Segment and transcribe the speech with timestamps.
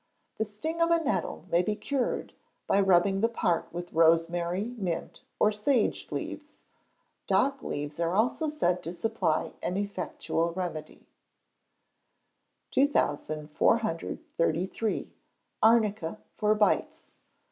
[0.39, 2.33] The sting of a nettle may be cured
[2.65, 6.63] by rubbing the part with rosemary, mint, or sage leaves.
[7.27, 11.05] Dock leaves are also said to supply an effectual remedy.
[12.71, 15.13] 2433.
[15.61, 17.11] Arnica for Bites.